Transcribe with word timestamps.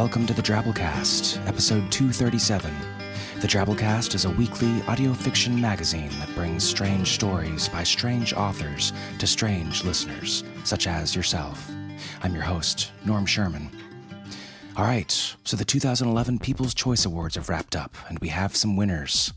welcome 0.00 0.26
to 0.26 0.32
the 0.32 0.40
Drabblecast, 0.40 1.46
episode 1.46 1.92
237. 1.92 2.74
The 3.42 3.46
Drabblecast 3.46 4.14
is 4.14 4.24
a 4.24 4.30
weekly 4.30 4.80
audio 4.84 5.12
fiction 5.12 5.60
magazine 5.60 6.08
that 6.20 6.34
brings 6.34 6.64
strange 6.64 7.08
stories 7.08 7.68
by 7.68 7.82
strange 7.82 8.32
authors 8.32 8.94
to 9.18 9.26
strange 9.26 9.84
listeners, 9.84 10.42
such 10.64 10.86
as 10.86 11.14
yourself. 11.14 11.70
I'm 12.22 12.32
your 12.32 12.44
host, 12.44 12.92
Norm 13.04 13.26
Sherman. 13.26 13.68
All 14.76 14.84
right, 14.84 15.10
so 15.42 15.56
the 15.56 15.64
2011 15.64 16.38
People's 16.38 16.74
Choice 16.74 17.04
Awards 17.04 17.34
have 17.34 17.48
wrapped 17.48 17.74
up, 17.74 17.96
and 18.08 18.18
we 18.20 18.28
have 18.28 18.54
some 18.54 18.76
winners. 18.76 19.32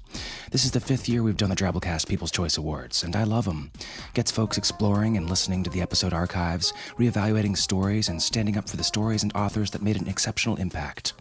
This 0.52 0.64
is 0.64 0.72
the 0.72 0.80
fifth 0.80 1.10
year 1.10 1.24
we've 1.24 1.38
done 1.38 1.50
the 1.50 1.56
Drabblecast 1.56 2.08
People's 2.08 2.32
Choice 2.32 2.58
Awards, 2.58 3.04
and 3.04 3.16
I 3.16 3.24
love 3.24 3.46
them. 3.46 3.72
Gets 4.14 4.30
folks 4.30 4.60
exploring 4.60 5.18
and 5.18 5.28
listening 5.28 5.64
to 5.64 5.72
the 5.72 5.82
episode 5.82 6.14
archives, 6.14 6.72
reevaluating 7.00 7.58
stories, 7.58 8.10
and 8.10 8.22
standing 8.22 8.58
up 8.58 8.70
for 8.70 8.78
the 8.78 8.84
stories 8.84 9.24
and 9.24 9.36
authors 9.36 9.72
that 9.72 9.82
made 9.82 10.00
an 10.00 10.08
exceptional 10.08 10.58
impact. 10.58 11.14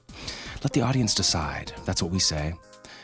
Let 0.62 0.74
the 0.74 0.82
audience 0.82 1.14
decide, 1.14 1.72
that's 1.86 2.02
what 2.02 2.12
we 2.12 2.18
say. 2.18 2.52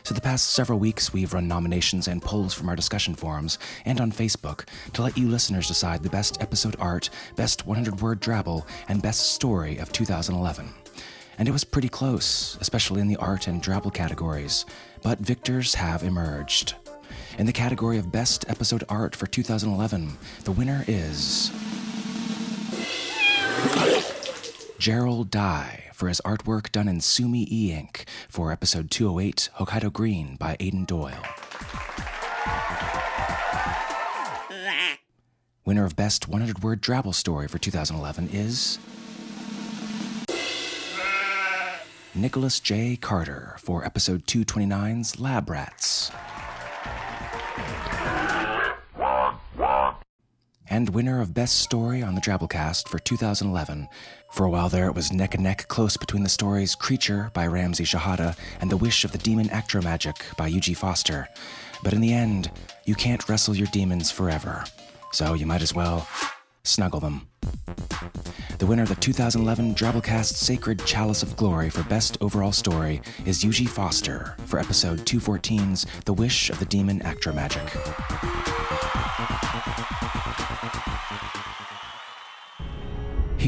So, 0.03 0.15
the 0.15 0.21
past 0.21 0.51
several 0.51 0.79
weeks, 0.79 1.13
we've 1.13 1.35
run 1.35 1.49
nominations 1.49 2.09
and 2.09 2.23
polls 2.23 2.55
from 2.55 2.69
our 2.69 2.77
discussion 2.77 3.15
forums 3.15 3.59
and 3.87 4.01
on 4.01 4.13
Facebook 4.13 4.69
to 4.93 5.03
let 5.03 5.17
you 5.17 5.27
listeners 5.27 5.69
decide 5.69 6.03
the 6.03 6.11
best 6.11 6.41
episode 6.43 6.77
art, 6.79 7.09
best 7.35 7.67
100 7.67 8.01
word 8.03 8.21
drabble, 8.21 8.67
and 8.89 9.03
best 9.03 9.33
story 9.33 9.79
of 9.79 9.91
2011 9.91 10.73
and 11.39 11.47
it 11.47 11.53
was 11.53 11.65
pretty 11.65 11.89
close, 11.89 12.59
especially 12.61 13.01
in 13.01 13.07
the 13.07 13.17
art 13.17 13.47
and 13.47 13.63
drabble 13.63 13.95
categories, 13.95 14.67
but 15.03 15.21
victors 15.21 15.77
have 15.77 16.03
emerged. 16.03 16.75
In 17.39 17.47
the 17.47 17.53
category 17.53 17.97
of 17.99 18.11
Best 18.11 18.45
Episode 18.49 18.83
Art 18.89 19.15
for 19.15 19.27
2011, 19.27 20.19
the 20.45 20.53
winner 20.53 20.85
is. 20.89 21.53
Gerald 24.79 25.31
Dye 25.31 25.85
for 25.93 26.09
his 26.09 26.21
artwork 26.25 26.73
done 26.73 26.89
in 26.89 27.01
Sumi 27.01 27.47
e 27.51 27.73
ink 27.73 28.07
for 28.29 28.51
episode 28.51 28.91
208 28.91 29.51
Hokkaido 29.59 29.93
Green 29.93 30.37
by 30.37 30.57
Aidan 30.59 30.85
Doyle. 30.85 31.23
Winner 35.65 35.85
of 35.85 35.95
Best 35.95 36.29
100 36.29 36.63
Word 36.63 36.81
Drabble 36.81 37.15
Story 37.15 37.47
for 37.47 37.59
2011 37.59 38.31
is 38.33 38.79
Nicholas 42.19 42.59
J. 42.59 42.97
Carter 42.97 43.55
for 43.61 43.85
episode 43.85 44.27
229's 44.27 45.21
Lab 45.21 45.49
Rats. 45.49 46.11
And 50.69 50.91
winner 50.91 51.21
of 51.21 51.33
Best 51.33 51.61
Story 51.61 52.03
on 52.03 52.17
the 52.17 52.21
Drabblecast 52.21 52.89
for 52.89 52.99
2011. 52.99 53.89
For 54.33 54.45
a 54.45 54.51
while 54.51 54.69
there, 54.69 54.89
it 54.89 54.97
was 54.97 55.13
neck 55.13 55.35
and 55.35 55.45
neck 55.45 55.69
close 55.69 55.97
between 55.97 56.25
the 56.25 56.29
stories 56.29 56.75
Creature 56.75 57.31
by 57.35 57.47
Ramsey 57.47 57.85
Shehadeh 57.85 58.37
and 58.61 58.69
The 58.69 58.77
Wish 58.77 59.05
of 59.05 59.13
the 59.13 59.19
Demon 59.19 59.49
Actromagic 59.51 60.37
by 60.37 60.49
Eugie 60.49 60.75
Foster. 60.75 61.29
But 61.85 61.93
in 61.93 62.01
the 62.01 62.13
end, 62.13 62.51
you 62.85 62.97
can't 62.97 63.29
wrestle 63.29 63.57
your 63.57 63.69
demons 63.69 64.11
forever. 64.11 64.65
So 65.13 65.35
you 65.35 65.47
might 65.47 65.63
as 65.63 65.73
well 65.73 66.09
snuggle 66.65 66.99
them. 67.01 67.29
The 68.59 68.67
winner 68.67 68.83
of 68.83 68.89
the 68.89 68.97
2011 68.97 69.77
Drabblecast 69.77 70.35
Sacred 70.35 70.85
Chalice 70.85 71.23
of 71.23 71.37
Glory 71.37 71.71
for 71.71 71.85
Best 71.85 72.19
Overall 72.21 72.51
Story 72.51 73.01
is 73.25 73.45
Eugie 73.45 73.67
Foster 73.67 74.35
for 74.47 74.59
episode 74.59 74.99
214's 75.01 75.87
The 76.07 76.15
Wish 76.15 76.51
of 76.51 76.59
the 76.59 76.65
Demon 76.65 76.99
Actromagic. 76.99 77.69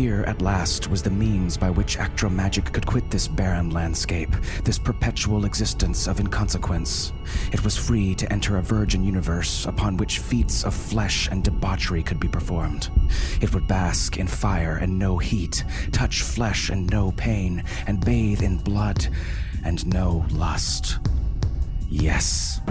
Here, 0.01 0.25
at 0.27 0.41
last, 0.41 0.89
was 0.89 1.03
the 1.03 1.11
means 1.11 1.59
by 1.59 1.69
which 1.69 1.99
Actra 1.99 2.31
Magic 2.31 2.73
could 2.73 2.87
quit 2.87 3.11
this 3.11 3.29
barren 3.29 3.69
landscape, 3.69 4.35
this 4.65 4.79
perpetual 4.79 5.45
existence 5.45 6.07
of 6.07 6.21
inconsequence. 6.21 7.13
It 7.53 7.63
was 7.63 7.77
free 7.77 8.15
to 8.15 8.33
enter 8.33 8.57
a 8.57 8.63
virgin 8.63 9.05
universe 9.05 9.67
upon 9.67 9.99
which 9.99 10.21
feats 10.21 10.65
of 10.65 10.73
flesh 10.73 11.29
and 11.31 11.45
debauchery 11.45 12.03
could 12.03 12.19
be 12.19 12.29
performed. 12.29 12.89
It 13.43 13.53
would 13.53 13.69
bask 13.69 14.17
in 14.17 14.27
fire 14.27 14.79
and 14.81 14.99
no 14.99 15.19
heat, 15.19 15.65
touch 15.93 16.23
flesh 16.23 16.71
and 16.71 16.91
no 16.91 17.13
pain, 17.19 17.63
and 17.87 18.03
bathe 18.03 18.41
in 18.41 18.57
blood 18.57 19.07
and 19.67 19.87
no 19.87 20.25
lust. 20.31 20.99
Yes. 21.91 22.63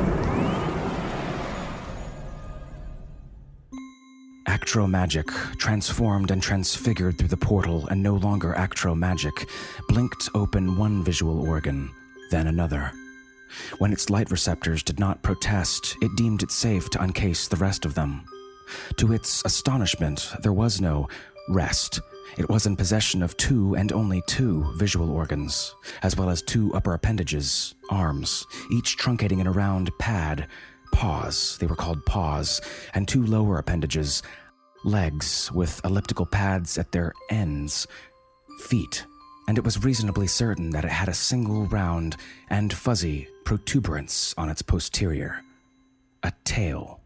Actromagic, 4.59 5.57
transformed 5.57 6.31
and 6.31 6.43
transfigured 6.43 7.17
through 7.17 7.29
the 7.29 7.37
portal 7.37 7.87
and 7.87 8.03
no 8.03 8.15
longer 8.15 8.53
actro 8.55 8.93
magic, 8.93 9.47
blinked 9.87 10.27
open 10.35 10.75
one 10.75 11.01
visual 11.01 11.47
organ, 11.47 11.89
then 12.29 12.47
another. 12.47 12.91
When 13.77 13.93
its 13.93 14.09
light 14.09 14.29
receptors 14.29 14.83
did 14.83 14.99
not 14.99 15.23
protest, 15.23 15.95
it 16.01 16.15
deemed 16.17 16.43
it 16.43 16.51
safe 16.51 16.89
to 16.89 17.01
uncase 17.01 17.47
the 17.47 17.55
rest 17.55 17.85
of 17.85 17.95
them. 17.95 18.25
To 18.97 19.13
its 19.13 19.43
astonishment, 19.45 20.29
there 20.43 20.53
was 20.53 20.81
no 20.81 21.07
rest. 21.47 22.01
It 22.37 22.49
was 22.49 22.65
in 22.65 22.75
possession 22.75 23.23
of 23.23 23.37
two 23.37 23.75
and 23.75 23.93
only 23.93 24.21
two 24.27 24.73
visual 24.75 25.09
organs, 25.09 25.73
as 26.03 26.17
well 26.17 26.29
as 26.29 26.41
two 26.41 26.73
upper 26.75 26.93
appendages, 26.93 27.75
arms, 27.89 28.45
each 28.71 28.97
truncating 28.97 29.39
in 29.39 29.47
a 29.47 29.51
round 29.51 29.89
pad, 29.99 30.47
paws, 30.91 31.57
they 31.59 31.67
were 31.67 31.75
called 31.75 32.05
paws, 32.05 32.61
and 32.93 33.07
two 33.07 33.25
lower 33.25 33.57
appendages, 33.57 34.21
legs 34.83 35.51
with 35.51 35.81
elliptical 35.83 36.25
pads 36.25 36.77
at 36.77 36.91
their 36.91 37.13
ends, 37.29 37.87
feet, 38.59 39.05
and 39.47 39.57
it 39.57 39.63
was 39.63 39.83
reasonably 39.83 40.27
certain 40.27 40.69
that 40.71 40.85
it 40.85 40.91
had 40.91 41.09
a 41.09 41.13
single 41.13 41.65
round 41.65 42.15
and 42.49 42.73
fuzzy 42.73 43.27
protuberance 43.45 44.33
on 44.37 44.49
its 44.49 44.61
posterior 44.61 45.41
a 46.21 46.33
tail. 46.43 46.99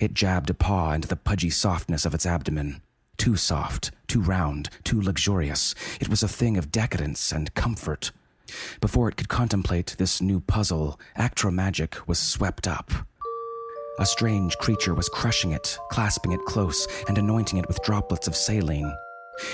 It 0.00 0.14
jabbed 0.14 0.50
a 0.50 0.54
paw 0.54 0.92
into 0.92 1.08
the 1.08 1.16
pudgy 1.16 1.50
softness 1.50 2.04
of 2.06 2.14
its 2.14 2.26
abdomen. 2.26 2.82
Too 3.18 3.36
soft, 3.36 3.90
too 4.06 4.20
round, 4.20 4.70
too 4.84 5.00
luxurious. 5.00 5.74
It 6.00 6.08
was 6.08 6.22
a 6.22 6.28
thing 6.28 6.56
of 6.56 6.72
decadence 6.72 7.30
and 7.30 7.54
comfort. 7.54 8.10
Before 8.80 9.08
it 9.08 9.16
could 9.16 9.28
contemplate 9.28 9.96
this 9.98 10.20
new 10.20 10.40
puzzle, 10.40 10.98
Actromagic 11.16 12.06
was 12.06 12.18
swept 12.18 12.66
up. 12.66 12.90
A 13.98 14.06
strange 14.06 14.56
creature 14.56 14.94
was 14.94 15.08
crushing 15.10 15.52
it, 15.52 15.78
clasping 15.90 16.32
it 16.32 16.44
close, 16.46 16.88
and 17.08 17.18
anointing 17.18 17.58
it 17.58 17.68
with 17.68 17.82
droplets 17.82 18.26
of 18.26 18.34
saline. 18.34 18.90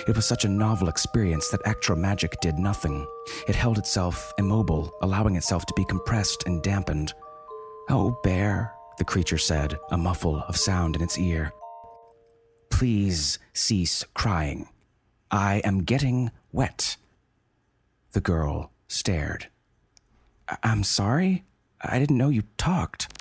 It 0.06 0.14
was 0.14 0.26
such 0.26 0.44
a 0.44 0.48
novel 0.48 0.88
experience 0.88 1.48
that 1.48 1.62
Actromagic 1.64 2.40
did 2.40 2.58
nothing. 2.58 3.06
It 3.48 3.56
held 3.56 3.78
itself 3.78 4.32
immobile, 4.38 4.92
allowing 5.02 5.36
itself 5.36 5.66
to 5.66 5.74
be 5.74 5.84
compressed 5.84 6.44
and 6.46 6.62
dampened. 6.62 7.14
Oh, 7.88 8.18
bear, 8.22 8.72
the 8.98 9.04
creature 9.04 9.38
said, 9.38 9.76
a 9.90 9.98
muffle 9.98 10.44
of 10.46 10.56
sound 10.56 10.94
in 10.94 11.02
its 11.02 11.18
ear. 11.18 11.52
Please 12.70 13.38
cease 13.54 14.04
crying. 14.14 14.68
I 15.30 15.62
am 15.64 15.82
getting 15.82 16.30
wet. 16.52 16.96
The 18.12 18.20
girl 18.20 18.70
stared. 18.86 19.48
I'm 20.62 20.84
sorry? 20.84 21.44
I 21.80 21.98
didn't 21.98 22.18
know 22.18 22.28
you 22.28 22.44
talked. 22.56 23.12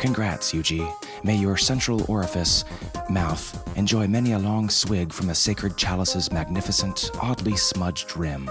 Congrats, 0.00 0.54
Eugie. 0.54 0.88
May 1.22 1.36
your 1.36 1.58
central 1.58 2.10
orifice, 2.10 2.64
mouth, 3.10 3.76
enjoy 3.76 4.06
many 4.06 4.32
a 4.32 4.38
long 4.38 4.70
swig 4.70 5.12
from 5.12 5.26
the 5.26 5.34
sacred 5.34 5.76
chalice's 5.76 6.32
magnificent, 6.32 7.10
oddly 7.20 7.54
smudged 7.54 8.16
rim. 8.16 8.50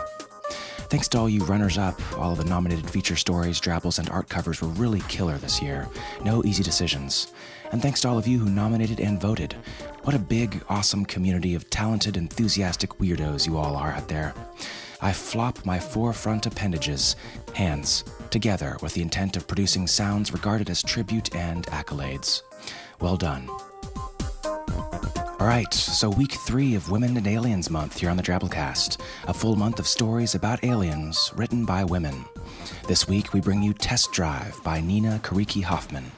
Thanks 0.91 1.07
to 1.09 1.17
all 1.17 1.27
you 1.27 1.43
runners 1.45 1.79
up, 1.79 1.99
all 2.19 2.33
of 2.33 2.37
the 2.37 2.43
nominated 2.45 2.87
feature 2.87 3.15
stories, 3.15 3.59
drabbles, 3.59 3.97
and 3.97 4.07
art 4.11 4.29
covers 4.29 4.61
were 4.61 4.67
really 4.67 5.01
killer 5.07 5.39
this 5.39 5.59
year. 5.59 5.87
No 6.23 6.43
easy 6.45 6.61
decisions. 6.61 7.33
And 7.71 7.81
thanks 7.81 8.01
to 8.01 8.09
all 8.09 8.19
of 8.19 8.27
you 8.27 8.37
who 8.37 8.49
nominated 8.51 8.99
and 8.99 9.19
voted. 9.19 9.55
What 10.03 10.15
a 10.15 10.19
big, 10.19 10.63
awesome 10.69 11.03
community 11.03 11.55
of 11.55 11.67
talented, 11.71 12.15
enthusiastic 12.15 12.91
weirdos 12.99 13.47
you 13.47 13.57
all 13.57 13.75
are 13.75 13.93
out 13.93 14.07
there. 14.07 14.35
I 15.01 15.13
flop 15.13 15.65
my 15.65 15.79
four 15.79 16.11
front 16.11 16.45
appendages, 16.45 17.15
hands, 17.53 18.03
together 18.31 18.77
with 18.81 18.93
the 18.93 19.01
intent 19.01 19.37
of 19.37 19.47
producing 19.47 19.87
sounds 19.87 20.33
regarded 20.33 20.69
as 20.69 20.83
tribute 20.83 21.33
and 21.33 21.65
accolades. 21.67 22.41
Well 22.99 23.15
done. 23.15 23.49
All 25.39 25.47
right, 25.47 25.73
so 25.73 26.09
week 26.09 26.33
three 26.33 26.75
of 26.75 26.91
Women 26.91 27.15
and 27.15 27.25
Aliens 27.25 27.69
Month 27.69 27.99
here 27.99 28.09
on 28.09 28.17
the 28.17 28.23
Drabblecast, 28.23 28.99
a 29.25 29.33
full 29.33 29.55
month 29.55 29.79
of 29.79 29.87
stories 29.87 30.35
about 30.35 30.65
aliens 30.65 31.31
written 31.33 31.63
by 31.63 31.85
women. 31.85 32.25
This 32.87 33.07
week 33.07 33.33
we 33.33 33.39
bring 33.39 33.63
you 33.63 33.73
Test 33.73 34.11
Drive 34.11 34.61
by 34.65 34.81
Nina 34.81 35.21
Kiriki 35.23 35.63
Hoffman. 35.63 36.11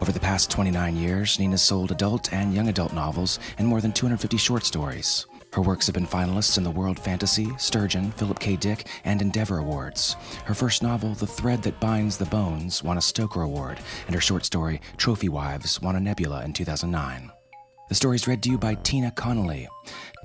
Over 0.00 0.12
the 0.12 0.20
past 0.20 0.50
29 0.50 0.96
years, 0.96 1.38
Nina's 1.38 1.60
sold 1.60 1.90
adult 1.90 2.32
and 2.32 2.54
young 2.54 2.68
adult 2.68 2.94
novels 2.94 3.38
and 3.58 3.68
more 3.68 3.82
than 3.82 3.92
250 3.92 4.38
short 4.38 4.64
stories. 4.64 5.26
Her 5.58 5.62
works 5.62 5.86
have 5.86 5.94
been 5.94 6.06
finalists 6.06 6.56
in 6.56 6.62
the 6.62 6.70
World 6.70 7.00
Fantasy, 7.00 7.48
Sturgeon, 7.58 8.12
Philip 8.12 8.38
K. 8.38 8.54
Dick, 8.54 8.86
and 9.04 9.20
Endeavor 9.20 9.58
Awards. 9.58 10.14
Her 10.44 10.54
first 10.54 10.84
novel, 10.84 11.14
The 11.14 11.26
Thread 11.26 11.64
That 11.64 11.80
Binds 11.80 12.16
the 12.16 12.26
Bones, 12.26 12.84
won 12.84 12.96
a 12.96 13.00
Stoker 13.00 13.42
Award, 13.42 13.80
and 14.06 14.14
her 14.14 14.20
short 14.20 14.44
story, 14.44 14.80
Trophy 14.98 15.28
Wives, 15.28 15.82
won 15.82 15.96
a 15.96 16.00
Nebula 16.00 16.44
in 16.44 16.52
2009. 16.52 17.32
The 17.88 17.94
story 17.96 18.14
is 18.14 18.28
read 18.28 18.40
to 18.44 18.50
you 18.50 18.56
by 18.56 18.76
Tina 18.76 19.10
Connolly. 19.10 19.66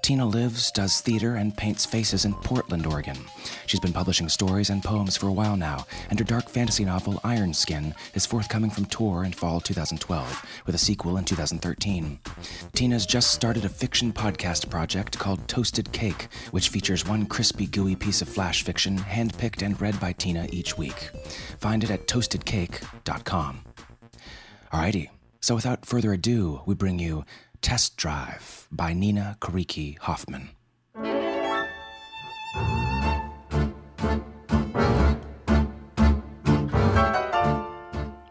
Tina 0.04 0.26
lives, 0.26 0.70
does 0.70 1.00
theater, 1.00 1.36
and 1.36 1.56
paints 1.56 1.86
faces 1.86 2.26
in 2.26 2.34
Portland, 2.34 2.86
Oregon. 2.86 3.18
She's 3.68 3.80
been 3.80 3.94
publishing 3.94 4.28
stories 4.28 4.70
and 4.70 4.84
poems 4.84 5.16
for 5.16 5.28
a 5.28 5.32
while 5.32 5.56
now, 5.56 5.86
and 6.10 6.20
her 6.20 6.26
dark 6.26 6.50
fantasy 6.50 6.84
novel, 6.84 7.22
Iron 7.24 7.54
Skin, 7.54 7.96
is 8.14 8.26
forthcoming 8.26 8.70
from 8.70 8.86
Tor 8.88 9.24
in 9.24 9.32
fall 9.32 9.62
2012, 9.62 10.46
with 10.66 10.76
a 10.76 10.78
sequel 10.78 11.16
in 11.16 11.24
2013. 11.24 12.20
Tina's 12.74 13.06
just 13.06 13.32
started 13.32 13.64
a 13.64 13.70
fiction 13.70 14.12
podcast 14.12 14.70
project 14.70 15.18
called 15.18 15.48
Toasted 15.48 15.90
Cake, 15.94 16.28
which 16.52 16.68
features 16.68 17.08
one 17.08 17.26
crispy, 17.26 17.66
gooey 17.66 17.96
piece 17.96 18.22
of 18.22 18.28
flash 18.28 18.62
fiction 18.62 19.00
handpicked 19.00 19.62
and 19.62 19.80
read 19.80 19.98
by 20.02 20.12
Tina 20.12 20.50
each 20.52 20.78
week. 20.78 21.12
Find 21.60 21.82
it 21.82 21.90
at 21.90 22.08
toastedcake.com. 22.08 23.64
Alrighty, 24.74 25.10
so 25.40 25.56
without 25.56 25.86
further 25.86 26.12
ado, 26.12 26.62
we 26.66 26.76
bring 26.76 27.00
you 27.00 27.24
Test 27.64 27.96
Drive 27.96 28.68
by 28.74 28.92
Nina 28.92 29.38
Kiriki 29.40 29.98
Hoffman. 30.00 30.50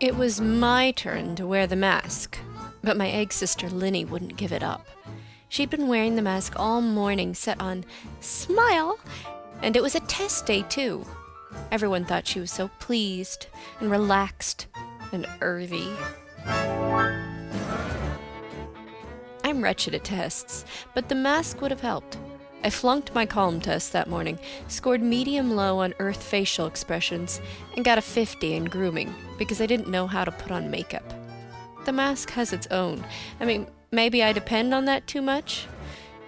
It 0.01 0.17
was 0.17 0.43
my 0.43 0.91
turn 0.91 1.35
to 1.37 1.47
wear 1.47 1.67
the 1.67 1.77
mask, 1.77 2.37
but 2.85 2.99
my 2.99 3.09
egg 3.09 3.33
sister 3.33 3.71
Linney 3.71 4.05
wouldn't 4.05 4.37
give 4.37 4.53
it 4.53 4.63
up. 4.63 4.87
She'd 5.49 5.71
been 5.71 5.89
wearing 5.89 6.15
the 6.17 6.23
mask 6.23 6.53
all 6.57 6.83
morning, 6.83 7.33
set 7.35 7.59
on 7.59 7.87
smile, 8.21 9.01
and 9.63 9.75
it 9.75 9.83
was 9.83 9.95
a 9.95 10.01
test 10.01 10.45
day, 10.45 10.61
too. 10.69 11.07
Everyone 11.71 12.05
thought 12.05 12.27
she 12.27 12.39
was 12.39 12.51
so 12.51 12.69
pleased 12.81 13.47
and 13.81 13.91
relaxed 13.91 14.67
and 15.11 15.27
earthy. 15.41 15.89
Wretched 19.63 19.95
at 19.95 20.05
tests, 20.05 20.65
but 20.93 21.09
the 21.09 21.15
mask 21.15 21.61
would 21.61 21.71
have 21.71 21.81
helped. 21.81 22.19
I 22.65 22.71
flunked 22.71 23.15
my 23.15 23.27
calm 23.27 23.61
test 23.61 23.93
that 23.93 24.09
morning, 24.09 24.39
scored 24.69 25.03
medium 25.03 25.55
low 25.57 25.79
on 25.79 25.95
earth 25.99 26.23
facial 26.23 26.67
expressions, 26.67 27.41
and 27.77 27.85
got 27.85 27.99
a 27.99 28.03
50 28.03 28.55
in 28.55 28.65
grooming 28.65 29.15
because 29.39 29.61
I 29.61 29.67
didn't 29.67 29.89
know 29.89 30.07
how 30.07 30.25
to 30.25 30.31
put 30.33 30.53
on 30.53 30.71
makeup. 30.71 31.05
The 31.85 31.93
mask 31.93 32.31
has 32.31 32.53
its 32.53 32.67
own. 32.69 33.05
I 33.41 33.45
mean, 33.45 33.67
maybe 33.91 34.23
I 34.23 34.33
depend 34.33 34.75
on 34.75 34.85
that 34.85 35.07
too 35.07 35.23
much, 35.23 35.67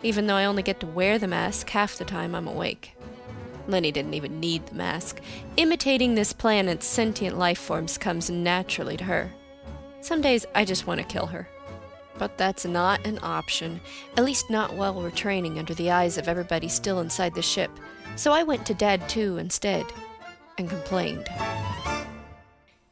even 0.03 0.27
though 0.27 0.37
I 0.37 0.45
only 0.45 0.63
get 0.63 0.81
to 0.81 0.87
wear 0.87 1.19
the 1.19 1.29
mask 1.29 1.71
half 1.71 1.97
the 1.97 2.05
time 2.05 2.35
I'm 2.35 2.49
awake. 2.49 2.97
Linney 3.67 3.93
didn't 3.93 4.15
even 4.15 4.41
need 4.41 4.67
the 4.67 4.75
mask. 4.75 5.21
Imitating 5.57 6.15
this 6.15 6.33
planet's 6.33 6.87
sentient 6.87 7.39
life 7.39 7.59
forms 7.59 7.97
comes 7.97 8.29
naturally 8.29 8.97
to 8.97 9.05
her. 9.05 9.33
Some 10.01 10.21
days 10.21 10.45
I 10.55 10.65
just 10.65 10.87
want 10.87 11.01
to 11.01 11.07
kill 11.07 11.27
her. 11.27 11.49
But 12.19 12.39
that's 12.39 12.65
not 12.65 13.07
an 13.07 13.19
option, 13.23 13.81
at 14.17 14.25
least 14.25 14.51
not 14.51 14.75
while 14.75 14.95
we're 14.95 15.11
training 15.11 15.59
under 15.59 15.75
the 15.75 15.91
eyes 15.91 16.17
of 16.17 16.29
everybody 16.29 16.69
still 16.69 17.01
inside 17.01 17.35
the 17.35 17.43
ship. 17.43 17.71
So 18.17 18.33
I 18.33 18.43
went 18.43 18.65
to 18.67 18.75
Dad 18.75 19.09
too 19.09 19.37
instead 19.39 19.87
and 20.57 20.69
complained. 20.69 21.29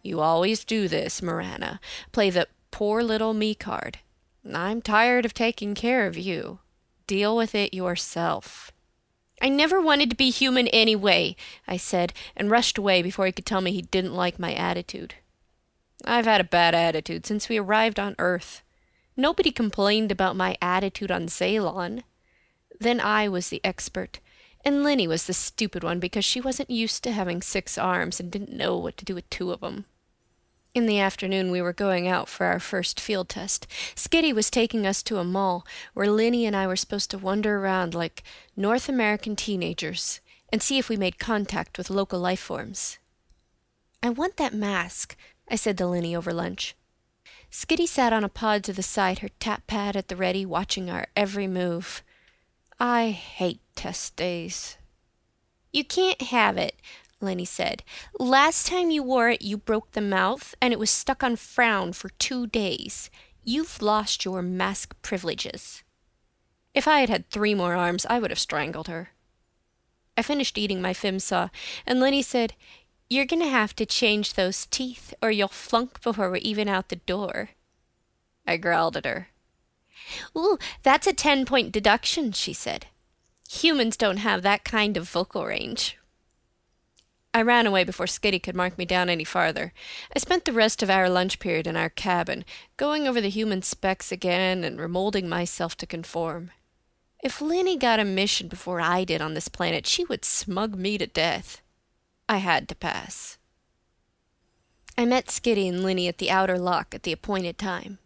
You 0.03 0.21
always 0.21 0.65
do 0.65 0.89
this, 0.89 1.23
Marana. 1.23 1.81
Play 2.11 2.31
the 2.31 2.49
poor 2.73 3.03
little 3.03 3.35
me 3.35 3.55
card. 3.55 3.99
I'm 4.53 4.83
tired 4.83 5.25
of 5.25 5.35
taking 5.35 5.75
care 5.75 6.07
of 6.09 6.19
you. 6.19 6.59
Deal 7.07 7.37
with 7.37 7.55
it 7.55 7.73
yourself. 7.73 8.73
I 9.41 9.49
never 9.49 9.81
wanted 9.81 10.11
to 10.11 10.17
be 10.17 10.31
human 10.31 10.69
anyway, 10.69 11.37
I 11.67 11.77
said, 11.77 12.13
and 12.37 12.51
rushed 12.51 12.79
away 12.79 13.03
before 13.03 13.27
he 13.27 13.33
could 13.33 13.47
tell 13.47 13.61
me 13.61 13.73
he 13.73 13.83
didn't 13.83 14.15
like 14.15 14.39
my 14.39 14.53
attitude. 14.55 15.15
I've 16.05 16.27
had 16.27 16.41
a 16.41 16.45
bad 16.45 16.75
attitude 16.75 17.27
since 17.27 17.49
we 17.49 17.59
arrived 17.59 18.01
on 18.01 18.17
Earth. 18.19 18.63
Nobody 19.17 19.51
complained 19.51 20.11
about 20.11 20.37
my 20.37 20.57
attitude 20.63 21.11
on 21.11 21.29
Ceylon. 21.29 22.05
Then 22.79 23.01
I 23.01 23.29
was 23.29 23.49
the 23.49 23.61
expert, 23.65 24.21
and 24.65 24.83
Linney 24.83 25.07
was 25.07 25.27
the 25.27 25.33
stupid 25.33 25.85
one 25.85 26.01
because 26.01 26.25
she 26.25 26.41
wasn't 26.41 26.71
used 26.71 27.05
to 27.05 27.13
having 27.13 27.43
six 27.43 27.77
arms 27.77 28.21
and 28.21 28.31
didn't 28.31 28.57
know 28.57 28.77
what 28.79 28.97
to 28.97 29.05
do 29.05 29.15
with 29.15 29.29
two 29.29 29.51
of 29.51 29.63
of 29.63 29.73
'em. 29.73 29.85
In 30.75 30.87
the 30.87 30.99
afternoon, 30.99 31.51
we 31.51 31.61
were 31.61 31.75
going 31.75 32.09
out 32.09 32.31
for 32.31 32.47
our 32.47 32.59
first 32.59 32.99
field 32.99 33.29
test. 33.29 33.67
Skitty 33.95 34.35
was 34.35 34.51
taking 34.51 34.87
us 34.87 35.03
to 35.03 35.19
a 35.19 35.25
mall 35.25 35.67
where 35.93 36.11
Linney 36.11 36.47
and 36.47 36.57
I 36.57 36.67
were 36.67 36.77
supposed 36.77 37.11
to 37.11 37.19
wander 37.19 37.59
around 37.59 37.95
like 37.95 38.23
North 38.57 38.89
American 38.89 39.37
teenagers 39.37 40.21
and 40.51 40.63
see 40.63 40.79
if 40.79 40.89
we 40.89 40.97
made 40.97 41.19
contact 41.19 41.77
with 41.77 41.91
local 41.91 42.21
life 42.21 42.41
forms. 42.41 42.99
I 44.03 44.09
want 44.09 44.39
that 44.39 44.55
mask, 44.55 45.15
I 45.49 45.57
said 45.57 45.77
to 45.79 45.87
Linney 45.87 46.17
over 46.17 46.33
lunch. 46.33 46.75
Skitty 47.53 47.87
sat 47.87 48.15
on 48.15 48.25
a 48.25 48.31
pod 48.31 48.65
to 48.65 48.73
the 48.73 48.83
side, 48.83 49.19
her 49.19 49.29
tap 49.39 49.67
pad 49.67 49.95
at 49.95 50.09
the 50.09 50.17
ready, 50.17 50.47
watching 50.47 50.89
our 50.89 51.07
every 51.15 51.47
move. 51.47 52.03
I 52.81 53.11
hate 53.11 53.61
test 53.77 54.17
days. 54.17 54.79
You 55.71 55.85
can't 55.85 56.23
have 56.23 56.57
it, 56.57 56.77
Linney 57.21 57.45
said. 57.45 57.83
Last 58.19 58.67
time 58.67 58.91
you 58.91 59.03
wore 59.03 59.29
it, 59.29 59.43
you 59.43 59.59
broke 59.59 59.93
the 59.93 60.01
mouth, 60.01 60.55
and 60.63 60.73
it 60.73 60.79
was 60.79 60.91
stuck 60.91 61.23
on 61.23 61.37
frown 61.37 61.93
for 61.93 62.09
two 62.09 62.47
days. 62.47 63.11
You've 63.45 63.83
lost 63.83 64.25
your 64.25 64.41
mask 64.41 64.97
privileges. 65.03 65.83
If 66.73 66.89
I 66.89 67.01
had 67.01 67.11
had 67.11 67.29
three 67.29 67.55
more 67.55 67.75
arms, 67.75 68.07
I 68.09 68.19
would 68.19 68.31
have 68.31 68.39
strangled 68.39 68.89
her. 68.89 69.11
I 70.17 70.23
finished 70.23 70.57
eating 70.57 70.81
my 70.81 70.95
fimsaw, 70.95 71.51
and 71.87 72.01
Linney 72.01 72.23
said, 72.23 72.55
you're 73.13 73.27
going 73.27 73.43
to 73.43 73.49
have 73.49 73.77
to 73.77 73.85
change 73.85 74.35
those 74.35 74.67
teeth, 74.67 75.13
or 75.23 75.31
you'll 75.31 75.49
flunk 75.49 76.03
before 76.03 76.31
we're 76.31 76.37
even 76.37 76.67
out 76.67 76.89
the 76.89 76.97
door. 76.97 77.51
I 78.47 78.57
growled 78.57 78.97
at 78.97 79.05
her. 79.05 79.29
Ooh, 80.37 80.59
that's 80.83 81.07
a 81.07 81.13
ten 81.13 81.45
point 81.45 81.73
deduction, 81.73 82.33
she 82.33 82.53
said. 82.53 82.87
Humans 83.51 83.99
don't 83.99 84.17
have 84.17 84.43
that 84.43 84.65
kind 84.65 84.97
of 84.97 85.09
vocal 85.09 85.45
range. 85.45 85.99
I 87.35 87.43
ran 87.43 87.67
away 87.67 87.85
before 87.85 88.07
Skitty 88.07 88.43
could 88.43 88.57
mark 88.57 88.77
me 88.77 88.85
down 88.85 89.09
any 89.09 89.25
farther. 89.25 89.73
I 90.15 90.19
spent 90.19 90.45
the 90.45 90.53
rest 90.53 90.83
of 90.83 90.91
our 90.91 91.09
lunch 91.09 91.39
period 91.39 91.67
in 91.67 91.77
our 91.77 91.91
cabin, 91.91 92.45
going 92.77 93.07
over 93.07 93.21
the 93.21 93.31
human 93.31 93.63
specs 93.63 94.11
again 94.11 94.65
and 94.65 94.79
remolding 94.79 95.29
myself 95.29 95.77
to 95.79 95.87
conform. 95.87 96.51
If 97.23 97.41
Linney 97.41 97.77
got 97.77 98.01
a 98.01 98.05
mission 98.05 98.49
before 98.49 98.81
I 98.81 99.05
did 99.05 99.23
on 99.23 99.35
this 99.35 99.49
planet, 99.49 99.87
she 99.87 100.05
would 100.05 100.25
smug 100.25 100.77
me 100.77 100.99
to 100.99 101.07
death. 101.07 101.63
I 102.33 102.39
had 102.39 102.67
to 102.71 102.75
pass. 102.75 103.37
I 104.97 105.05
met 105.05 105.27
Skitty 105.27 105.69
and 105.69 105.83
Linney 105.83 106.09
at 106.09 106.17
the 106.17 106.31
outer 106.31 106.59
lock 106.59 106.95
at 106.95 107.03
the 107.03 107.13
appointed 107.13 107.59
time. 107.59 107.99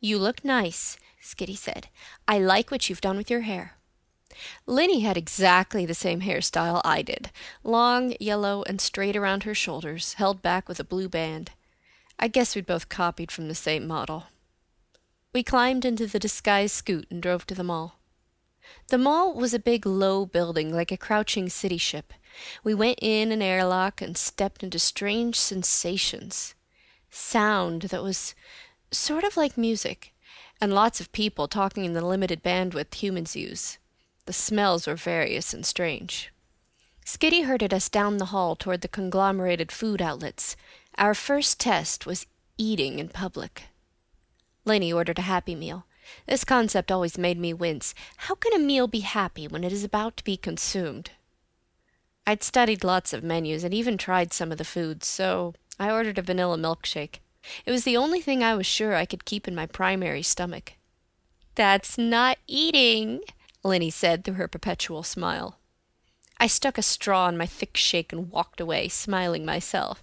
You 0.00 0.16
look 0.16 0.42
nice, 0.42 0.96
Skitty 1.22 1.58
said. 1.58 1.88
I 2.26 2.38
like 2.38 2.70
what 2.70 2.88
you've 2.88 3.02
done 3.02 3.18
with 3.18 3.30
your 3.30 3.42
hair. 3.42 3.74
Linney 4.64 5.00
had 5.00 5.18
exactly 5.18 5.84
the 5.84 5.92
same 5.92 6.22
hairstyle 6.22 6.80
I 6.86 7.02
did 7.02 7.30
long, 7.62 8.14
yellow, 8.18 8.62
and 8.62 8.80
straight 8.80 9.14
around 9.14 9.42
her 9.42 9.54
shoulders, 9.54 10.14
held 10.14 10.40
back 10.40 10.66
with 10.66 10.80
a 10.80 10.84
blue 10.92 11.10
band. 11.10 11.50
I 12.18 12.28
guess 12.28 12.56
we'd 12.56 12.64
both 12.64 12.88
copied 12.88 13.30
from 13.30 13.48
the 13.48 13.54
same 13.54 13.86
model. 13.86 14.28
We 15.34 15.42
climbed 15.42 15.84
into 15.84 16.06
the 16.06 16.18
disguised 16.18 16.74
scoot 16.74 17.06
and 17.10 17.22
drove 17.22 17.46
to 17.48 17.54
the 17.54 17.62
mall. 17.62 17.98
The 18.88 18.96
mall 18.96 19.34
was 19.34 19.52
a 19.52 19.58
big, 19.58 19.84
low 19.84 20.24
building 20.24 20.74
like 20.74 20.90
a 20.90 20.96
crouching 20.96 21.50
city 21.50 21.76
ship. 21.76 22.14
We 22.64 22.74
went 22.74 22.98
in 23.02 23.32
an 23.32 23.42
airlock 23.42 24.00
and 24.00 24.16
stepped 24.16 24.62
into 24.62 24.78
strange 24.78 25.36
sensations. 25.38 26.54
Sound 27.10 27.82
that 27.82 28.02
was 28.02 28.34
sort 28.90 29.24
of 29.24 29.36
like 29.36 29.58
music, 29.58 30.12
and 30.60 30.72
lots 30.72 31.00
of 31.00 31.12
people 31.12 31.48
talking 31.48 31.84
in 31.84 31.92
the 31.92 32.04
limited 32.04 32.42
bandwidth 32.42 32.94
humans 32.94 33.36
use. 33.36 33.78
The 34.26 34.32
smells 34.32 34.86
were 34.86 34.96
various 34.96 35.52
and 35.52 35.66
strange. 35.66 36.32
Skitty 37.04 37.44
herded 37.44 37.74
us 37.74 37.88
down 37.88 38.18
the 38.18 38.26
hall 38.26 38.54
toward 38.54 38.80
the 38.80 38.88
conglomerated 38.88 39.72
food 39.72 40.00
outlets. 40.00 40.56
Our 40.96 41.14
first 41.14 41.58
test 41.58 42.06
was 42.06 42.26
eating 42.56 42.98
in 42.98 43.08
public. 43.08 43.64
Linney 44.64 44.92
ordered 44.92 45.18
a 45.18 45.22
Happy 45.22 45.56
Meal. 45.56 45.84
This 46.26 46.44
concept 46.44 46.92
always 46.92 47.18
made 47.18 47.38
me 47.38 47.52
wince. 47.52 47.94
How 48.18 48.34
can 48.34 48.52
a 48.52 48.58
meal 48.58 48.86
be 48.86 49.00
happy 49.00 49.48
when 49.48 49.64
it 49.64 49.72
is 49.72 49.82
about 49.82 50.16
to 50.18 50.24
be 50.24 50.36
consumed? 50.36 51.10
I'd 52.26 52.42
studied 52.42 52.84
lots 52.84 53.12
of 53.12 53.24
menus 53.24 53.64
and 53.64 53.74
even 53.74 53.98
tried 53.98 54.32
some 54.32 54.52
of 54.52 54.58
the 54.58 54.64
foods, 54.64 55.06
so 55.06 55.54
I 55.78 55.90
ordered 55.90 56.18
a 56.18 56.22
vanilla 56.22 56.56
milkshake. 56.56 57.16
It 57.66 57.72
was 57.72 57.84
the 57.84 57.96
only 57.96 58.20
thing 58.20 58.42
I 58.42 58.54
was 58.54 58.66
sure 58.66 58.94
I 58.94 59.06
could 59.06 59.24
keep 59.24 59.48
in 59.48 59.54
my 59.54 59.66
primary 59.66 60.22
stomach. 60.22 60.74
That's 61.56 61.98
not 61.98 62.38
eating, 62.46 63.22
Linney 63.64 63.90
said 63.90 64.24
through 64.24 64.34
her 64.34 64.48
perpetual 64.48 65.02
smile. 65.02 65.58
I 66.38 66.46
stuck 66.46 66.78
a 66.78 66.82
straw 66.82 67.28
in 67.28 67.36
my 67.36 67.46
thick 67.46 67.76
shake 67.76 68.12
and 68.12 68.30
walked 68.30 68.60
away, 68.60 68.88
smiling 68.88 69.44
myself. 69.44 70.02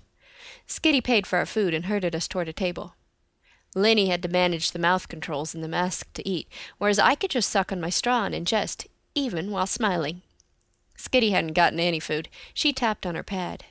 Skitty 0.67 1.03
paid 1.03 1.25
for 1.25 1.39
our 1.39 1.45
food 1.45 1.73
and 1.73 1.85
herded 1.85 2.15
us 2.15 2.27
toward 2.27 2.47
a 2.47 2.53
table. 2.53 2.95
Linney 3.75 4.09
had 4.09 4.21
to 4.23 4.29
manage 4.29 4.71
the 4.71 4.79
mouth 4.79 5.07
controls 5.07 5.53
and 5.53 5.63
the 5.63 5.67
mask 5.67 6.11
to 6.13 6.27
eat, 6.27 6.47
whereas 6.77 6.99
I 6.99 7.15
could 7.15 7.31
just 7.31 7.49
suck 7.49 7.71
on 7.71 7.81
my 7.81 7.89
straw 7.89 8.25
and 8.25 8.35
ingest, 8.35 8.88
even 9.15 9.51
while 9.51 9.67
smiling. 9.67 10.21
Skitty 11.00 11.32
hadn't 11.32 11.53
gotten 11.53 11.79
any 11.79 12.00
food. 12.00 12.27
She 12.53 12.74
tapped 12.74 13.06
on 13.06 13.15
her 13.15 13.24
pad. 13.24 13.63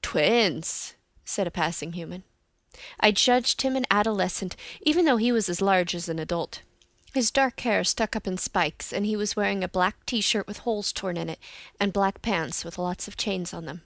Twins, 0.00 0.94
said 1.24 1.48
a 1.48 1.50
passing 1.50 1.94
human. 1.94 2.22
I 3.00 3.10
judged 3.10 3.62
him 3.62 3.74
an 3.74 3.84
adolescent, 3.90 4.54
even 4.80 5.04
though 5.04 5.16
he 5.16 5.32
was 5.32 5.48
as 5.48 5.60
large 5.60 5.92
as 5.92 6.08
an 6.08 6.20
adult. 6.20 6.62
His 7.12 7.32
dark 7.32 7.58
hair 7.60 7.82
stuck 7.82 8.14
up 8.14 8.28
in 8.28 8.38
spikes, 8.38 8.92
and 8.92 9.04
he 9.04 9.16
was 9.16 9.34
wearing 9.34 9.64
a 9.64 9.68
black 9.68 10.06
t 10.06 10.20
shirt 10.20 10.46
with 10.46 10.58
holes 10.58 10.92
torn 10.92 11.16
in 11.16 11.28
it, 11.28 11.40
and 11.80 11.92
black 11.92 12.22
pants 12.22 12.64
with 12.64 12.78
lots 12.78 13.08
of 13.08 13.16
chains 13.16 13.52
on 13.52 13.64
them. 13.64 13.82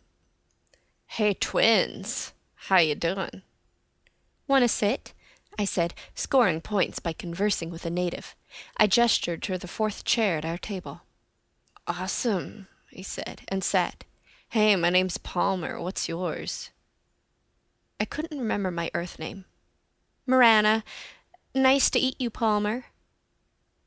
Hey, 1.06 1.32
twins, 1.32 2.34
how 2.54 2.78
you 2.78 2.94
doing? 2.94 3.40
Want 4.46 4.62
to 4.62 4.68
sit? 4.68 5.14
I 5.58 5.64
said, 5.64 5.94
scoring 6.14 6.60
points 6.60 6.98
by 6.98 7.14
conversing 7.14 7.70
with 7.70 7.86
a 7.86 7.90
native. 7.90 8.36
I 8.76 8.86
gestured 8.86 9.42
to 9.44 9.56
the 9.56 9.66
fourth 9.66 10.04
chair 10.04 10.36
at 10.36 10.44
our 10.44 10.58
table. 10.58 11.00
Awesome, 11.86 12.68
he 12.90 13.02
said, 13.02 13.42
and 13.48 13.62
sat. 13.62 14.04
Hey, 14.48 14.74
my 14.74 14.88
name's 14.88 15.18
Palmer. 15.18 15.78
What's 15.78 16.08
yours? 16.08 16.70
I 18.00 18.06
couldn't 18.06 18.38
remember 18.38 18.70
my 18.70 18.90
Earth 18.94 19.18
name. 19.18 19.44
Marana. 20.26 20.82
Nice 21.54 21.90
to 21.90 21.98
eat 21.98 22.18
you, 22.18 22.30
Palmer. 22.30 22.86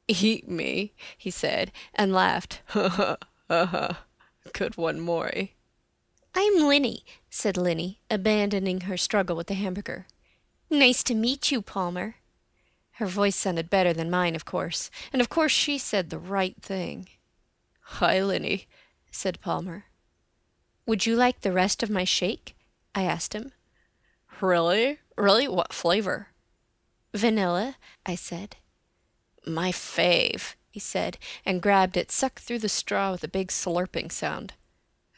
Eat 0.07 0.47
me, 0.47 0.93
he 1.17 1.31
said, 1.31 1.71
and 1.95 2.13
laughed. 2.13 2.61
Ha 2.67 2.87
ha 2.87 3.17
ha 3.49 3.65
ha. 3.65 4.03
Good 4.53 4.77
one, 4.77 4.99
Maury. 4.99 5.55
I'm 6.35 6.67
Linney, 6.67 7.03
said 7.31 7.57
Linney, 7.57 7.99
abandoning 8.11 8.81
her 8.81 8.95
struggle 8.95 9.35
with 9.35 9.47
the 9.47 9.55
hamburger. 9.55 10.05
Nice 10.69 11.03
to 11.05 11.15
meet 11.15 11.51
you, 11.51 11.63
Palmer. 11.63 12.17
Her 12.91 13.07
voice 13.07 13.35
sounded 13.35 13.71
better 13.71 13.91
than 13.91 14.11
mine, 14.11 14.35
of 14.35 14.45
course, 14.45 14.91
and 15.11 15.19
of 15.19 15.29
course 15.29 15.51
she 15.51 15.79
said 15.79 16.09
the 16.09 16.19
right 16.19 16.55
thing. 16.61 17.09
Hi, 17.91 18.21
Linney, 18.21 18.67
said 19.09 19.41
Palmer. 19.41 19.85
Would 20.85 21.07
you 21.07 21.15
like 21.15 21.41
the 21.41 21.51
rest 21.51 21.81
of 21.81 21.89
my 21.89 22.03
shake? 22.03 22.55
I 22.93 23.03
asked 23.03 23.33
him. 23.33 23.53
Really? 24.39 24.99
Really? 25.17 25.47
What 25.47 25.73
flavor? 25.73 26.27
Vanilla, 27.15 27.77
I 28.05 28.13
said. 28.13 28.57
My 29.47 29.71
fave, 29.71 30.53
he 30.69 30.79
said, 30.79 31.17
and 31.43 31.61
grabbed 31.61 31.97
it, 31.97 32.11
sucked 32.11 32.43
through 32.43 32.59
the 32.59 32.69
straw 32.69 33.13
with 33.13 33.23
a 33.23 33.27
big 33.27 33.47
slurping 33.47 34.11
sound. 34.11 34.53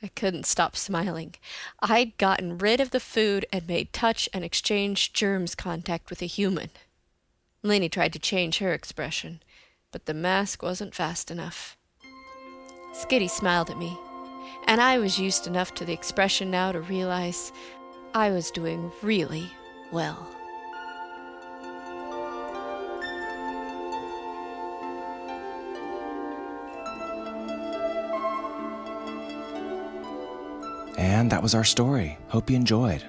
I 0.02 0.08
couldn't 0.08 0.46
stop 0.46 0.78
smiling. 0.78 1.36
I'd 1.82 2.18
gotten 2.18 2.60
rid 2.60 2.80
of 2.80 2.92
the 2.92 3.02
food 3.02 3.46
and 3.52 3.68
made 3.68 3.92
touch 3.92 4.30
and 4.34 4.46
exchange 4.46 5.12
germs 5.12 5.54
contact 5.54 6.10
with 6.10 6.22
a 6.22 6.28
human. 6.28 6.70
Linney 7.62 7.90
tried 7.90 8.14
to 8.14 8.20
change 8.20 8.60
her 8.60 8.74
expression, 8.74 9.42
but 9.92 10.06
the 10.06 10.14
mask 10.14 10.64
wasn't 10.64 10.96
fast 10.96 11.30
enough. 11.30 11.76
Skitty 12.94 13.30
smiled 13.30 13.70
at 13.70 13.78
me, 13.78 13.98
and 14.68 14.82
I 14.82 14.98
was 15.00 15.20
used 15.20 15.48
enough 15.48 15.74
to 15.76 15.86
the 15.86 15.94
expression 15.94 16.52
now 16.52 16.72
to 16.72 16.82
realize 16.82 17.52
I 18.14 18.32
was 18.32 18.52
doing 18.52 18.92
really 19.02 19.50
well. 19.92 20.28
And 30.98 31.32
that 31.32 31.42
was 31.42 31.56
our 31.56 31.64
story. 31.64 32.18
Hope 32.28 32.50
you 32.50 32.56
enjoyed. 32.56 33.04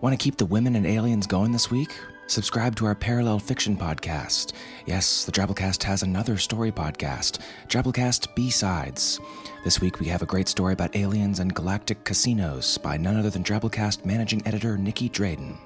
Want 0.00 0.18
to 0.18 0.22
keep 0.22 0.36
the 0.36 0.46
women 0.46 0.76
and 0.76 0.86
aliens 0.86 1.26
going 1.26 1.52
this 1.52 1.70
week? 1.70 1.94
Subscribe 2.28 2.76
to 2.76 2.84
our 2.84 2.94
parallel 2.94 3.38
fiction 3.38 3.74
podcast. 3.74 4.52
Yes, 4.84 5.24
the 5.24 5.32
Drabblecast 5.32 5.82
has 5.84 6.02
another 6.02 6.36
story 6.36 6.70
podcast, 6.70 7.38
Drabblecast 7.68 8.34
B-Sides. 8.34 9.18
This 9.64 9.80
week 9.80 9.98
we 9.98 10.08
have 10.08 10.20
a 10.20 10.26
great 10.26 10.46
story 10.46 10.74
about 10.74 10.94
aliens 10.94 11.38
and 11.38 11.54
galactic 11.54 12.04
casinos 12.04 12.76
by 12.76 12.98
none 12.98 13.16
other 13.16 13.30
than 13.30 13.42
Drabblecast 13.42 14.04
managing 14.04 14.46
editor 14.46 14.76
Nicky 14.76 15.08
Drayden. 15.08 15.56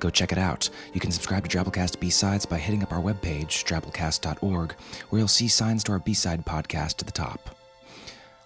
Go 0.00 0.10
check 0.10 0.32
it 0.32 0.38
out. 0.38 0.68
You 0.92 1.00
can 1.00 1.12
subscribe 1.12 1.48
to 1.48 1.56
Drabblecast 1.56 2.00
B-Sides 2.00 2.44
by 2.44 2.58
hitting 2.58 2.82
up 2.82 2.92
our 2.92 3.00
webpage, 3.00 3.62
drabblecast.org, 3.64 4.72
where 5.10 5.18
you'll 5.20 5.28
see 5.28 5.46
signs 5.46 5.84
to 5.84 5.92
our 5.92 6.00
B-Side 6.00 6.44
podcast 6.44 7.00
at 7.00 7.06
the 7.06 7.12
top. 7.12 7.54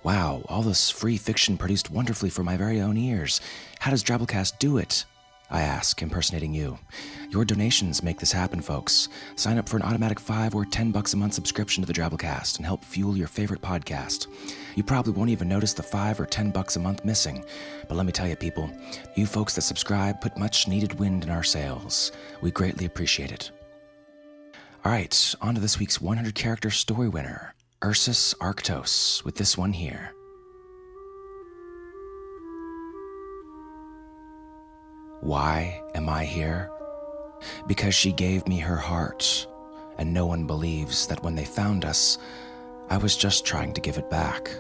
Wow, 0.03 0.43
all 0.51 0.63
this 0.63 0.91
free 0.91 1.17
fiction 1.17 1.57
produced 1.57 1.91
wonderfully 1.91 2.29
for 2.29 2.43
my 2.43 2.59
very 2.59 2.83
own 2.83 2.99
ears. 2.99 3.41
How 3.79 3.91
does 3.91 4.05
Drabblecast 4.05 4.59
do 4.59 4.77
it? 4.77 5.07
I 5.51 5.61
ask, 5.61 6.01
impersonating 6.01 6.55
you. 6.55 6.79
Your 7.31 7.45
donations 7.45 8.03
make 8.03 8.19
this 8.19 8.33
happen, 8.33 8.61
folks. 8.61 9.09
Sign 9.37 9.59
up 9.59 9.69
for 9.69 9.77
an 9.77 9.83
automatic 9.83 10.19
5 10.19 10.55
or 10.55 10.65
10 10.65 10.91
bucks 10.91 11.13
a 11.13 11.17
month 11.17 11.35
subscription 11.35 11.83
to 11.83 11.87
the 11.87 11.93
Drabblecast 11.93 12.57
and 12.57 12.65
help 12.65 12.85
fuel 12.85 13.17
your 13.17 13.29
favorite 13.29 13.61
podcast. 13.61 14.27
You 14.75 14.83
probably 14.83 15.13
won't 15.13 15.31
even 15.31 15.49
notice 15.49 15.73
the 15.73 15.83
5 15.83 16.19
or 16.19 16.27
10 16.27 16.51
bucks 16.51 16.77
a 16.77 16.81
month 16.81 17.05
missing. 17.05 17.45
But 17.89 17.97
let 17.97 18.07
me 18.07 18.13
tell 18.13 18.27
you, 18.27 18.37
people, 18.37 18.71
you 19.15 19.27
folks 19.27 19.55
that 19.55 19.63
subscribe 19.63 20.21
put 20.21 20.39
much 20.39 20.67
needed 20.67 20.99
wind 20.99 21.25
in 21.25 21.31
our 21.31 21.45
sails. 21.45 22.11
We 22.41 22.51
greatly 22.51 22.87
appreciate 22.87 23.31
it. 23.31 23.51
All 24.85 24.93
right, 24.93 25.35
on 25.41 25.55
to 25.55 25.61
this 25.61 25.79
week's 25.79 26.01
100 26.01 26.35
character 26.35 26.71
story 26.71 27.09
winner. 27.09 27.55
Ursus 27.83 28.35
Arctos 28.41 29.23
with 29.25 29.37
this 29.37 29.59
one 29.59 29.75
here. 29.75 30.14
Why 35.25 35.81
am 35.95 36.11
I 36.11 36.27
here? 36.27 36.71
Because 37.67 37.95
she 37.95 38.13
gave 38.13 38.47
me 38.47 38.59
her 38.59 38.77
heart, 38.77 39.47
and 39.97 40.13
no 40.13 40.27
one 40.27 40.47
believes 40.47 41.07
that 41.07 41.23
when 41.23 41.35
they 41.35 41.47
found 41.47 41.87
us, 41.87 42.19
I 42.91 42.99
was 42.99 43.17
just 43.17 43.47
trying 43.47 43.73
to 43.73 43.81
give 43.81 43.97
it 43.97 44.11
back. 44.11 44.51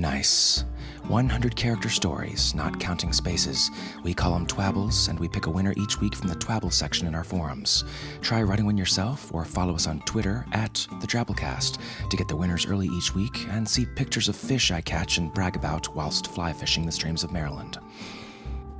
Nice. 0.00 0.64
100 1.08 1.54
character 1.56 1.90
stories, 1.90 2.54
not 2.54 2.80
counting 2.80 3.12
spaces. 3.12 3.70
We 4.02 4.14
call 4.14 4.32
them 4.32 4.46
Twabbles, 4.46 5.10
and 5.10 5.20
we 5.20 5.28
pick 5.28 5.44
a 5.44 5.50
winner 5.50 5.74
each 5.76 6.00
week 6.00 6.14
from 6.14 6.28
the 6.28 6.36
Twabble 6.36 6.72
section 6.72 7.06
in 7.06 7.14
our 7.14 7.22
forums. 7.22 7.84
Try 8.22 8.42
writing 8.42 8.64
one 8.64 8.78
yourself, 8.78 9.30
or 9.34 9.44
follow 9.44 9.74
us 9.74 9.86
on 9.86 10.00
Twitter 10.06 10.46
at 10.52 10.86
the 11.02 11.06
Drabblecast 11.06 11.78
to 12.08 12.16
get 12.16 12.28
the 12.28 12.36
winners 12.36 12.64
early 12.64 12.86
each 12.86 13.14
week 13.14 13.46
and 13.50 13.68
see 13.68 13.84
pictures 13.84 14.30
of 14.30 14.36
fish 14.36 14.70
I 14.70 14.80
catch 14.80 15.18
and 15.18 15.34
brag 15.34 15.54
about 15.54 15.94
whilst 15.94 16.28
fly 16.28 16.54
fishing 16.54 16.86
the 16.86 16.92
streams 16.92 17.22
of 17.22 17.30
Maryland. 17.30 17.78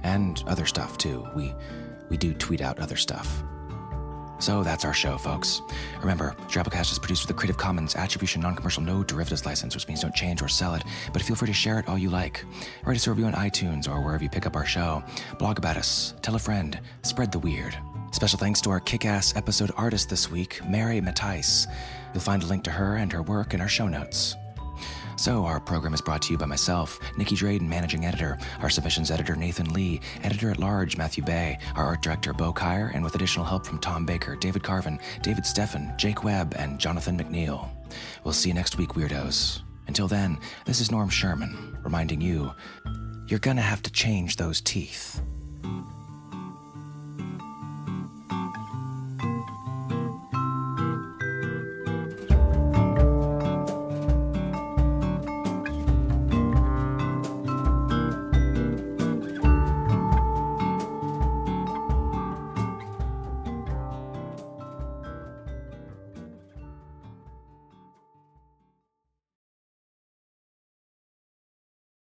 And 0.03 0.43
other 0.47 0.65
stuff 0.65 0.97
too. 0.97 1.29
We 1.37 1.53
we 2.09 2.17
do 2.17 2.33
tweet 2.33 2.63
out 2.63 2.79
other 2.79 2.97
stuff. 2.97 3.43
So 4.41 4.65
that's 4.65 4.87
our 4.87 4.95
show, 4.95 5.19
folks. 5.19 5.61
Remember, 6.01 6.35
Drabblecast 6.49 6.93
is 6.93 6.99
produced 6.99 7.23
with 7.25 7.37
a 7.37 7.39
Creative 7.39 7.59
Commons 7.59 7.95
Attribution 7.95 8.41
Non-Commercial 8.41 8.83
No 8.83 9.05
Derivatives 9.05 9.45
license, 9.45 9.75
which 9.75 9.87
means 9.87 10.01
don't 10.01 10.15
change 10.15 10.41
or 10.41 10.49
sell 10.49 10.75
it, 10.75 10.83
but 11.13 11.23
feel 11.23 11.37
free 11.37 11.47
to 11.47 11.55
share 11.55 11.79
it 11.79 11.87
all 11.89 11.99
you 11.99 12.09
like. 12.09 12.43
Write 12.85 12.97
us 12.97 13.07
a 13.07 13.11
review 13.11 13.27
on 13.27 13.35
iTunes 13.35 13.87
or 13.87 14.01
wherever 14.01 14.25
you 14.25 14.31
pick 14.31 14.47
up 14.47 14.57
our 14.57 14.65
show. 14.65 15.05
Blog 15.39 15.59
about 15.59 15.77
us, 15.77 16.15
tell 16.23 16.35
a 16.35 16.39
friend, 16.39 16.81
spread 17.03 17.31
the 17.31 17.39
weird. 17.39 17.77
Special 18.13 18.39
thanks 18.39 18.61
to 18.63 18.71
our 18.71 18.81
kick-ass 18.81 19.37
episode 19.37 19.71
artist 19.77 20.09
this 20.09 20.31
week, 20.31 20.61
Mary 20.67 21.01
Matthijs. 21.01 21.67
You'll 22.13 22.23
find 22.23 22.43
a 22.43 22.47
link 22.47 22.65
to 22.65 22.71
her 22.71 22.97
and 22.97 23.13
her 23.13 23.23
work 23.23 23.53
in 23.55 23.61
our 23.61 23.69
show 23.69 23.89
notes. 23.89 24.37
So, 25.21 25.45
our 25.45 25.61
program 25.61 25.93
is 25.93 26.01
brought 26.01 26.23
to 26.23 26.33
you 26.33 26.39
by 26.39 26.47
myself, 26.47 26.99
Nicky 27.19 27.37
Drayden, 27.37 27.69
managing 27.69 28.07
editor, 28.07 28.39
our 28.63 28.71
submissions 28.71 29.11
editor, 29.11 29.37
Nathan 29.37 29.71
Lee, 29.75 30.01
editor 30.23 30.51
at 30.51 30.59
large, 30.59 30.97
Matthew 30.97 31.23
Bay, 31.23 31.59
our 31.77 31.85
art 31.85 32.01
director, 32.01 32.33
Bo 32.33 32.55
Kaier, 32.55 32.91
and 32.95 33.05
with 33.05 33.17
additional 33.17 33.45
help 33.45 33.67
from 33.67 33.81
Tom 33.81 34.07
Baker, 34.07 34.35
David 34.35 34.63
Carvin, 34.63 34.99
David 35.21 35.45
Steffen, 35.45 35.95
Jake 35.99 36.25
Webb, 36.25 36.55
and 36.57 36.79
Jonathan 36.79 37.19
McNeil. 37.19 37.69
We'll 38.25 38.33
see 38.33 38.49
you 38.49 38.55
next 38.55 38.79
week, 38.79 38.95
weirdos. 38.95 39.61
Until 39.89 40.09
then, 40.09 40.39
this 40.65 40.81
is 40.81 40.91
Norm 40.91 41.11
Sherman, 41.11 41.77
reminding 41.83 42.23
you 42.23 42.55
you're 43.27 43.41
gonna 43.41 43.61
have 43.61 43.83
to 43.83 43.93
change 43.93 44.37
those 44.37 44.63
teeth. 44.63 45.21